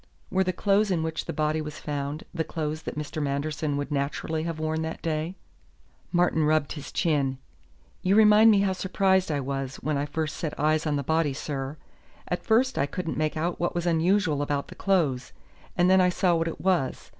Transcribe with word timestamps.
Were 0.31 0.43
the 0.43 0.51
clothes 0.51 0.89
in 0.89 1.03
which 1.03 1.25
the 1.25 1.31
body 1.31 1.61
was 1.61 1.77
found 1.77 2.23
the 2.33 2.43
clothes 2.43 2.81
that 2.81 2.97
Mr. 2.97 3.21
Manderson 3.21 3.77
would 3.77 3.91
naturally 3.91 4.41
have 4.45 4.57
worn 4.57 4.81
that 4.81 5.03
day?" 5.03 5.35
Martin 6.11 6.43
rubbed 6.43 6.71
his 6.71 6.91
chin. 6.91 7.37
"You 8.01 8.15
remind 8.15 8.49
me 8.49 8.61
how 8.61 8.73
surprised 8.73 9.31
I 9.31 9.39
was 9.41 9.75
when 9.75 9.99
I 9.99 10.07
first 10.07 10.37
set 10.37 10.59
eyes 10.59 10.87
on 10.87 10.95
the 10.95 11.03
body, 11.03 11.33
sir. 11.33 11.77
At 12.27 12.43
first 12.43 12.79
I 12.79 12.87
couldn't 12.87 13.15
make 13.15 13.37
out 13.37 13.59
what 13.59 13.75
was 13.75 13.85
unusual 13.85 14.41
about 14.41 14.69
the 14.69 14.73
clothes, 14.75 15.33
and 15.77 15.87
then 15.87 16.01
I 16.01 16.09
saw 16.09 16.33
what 16.33 16.47
it 16.47 16.59
was. 16.59 17.09